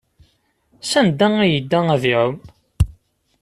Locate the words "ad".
1.93-2.03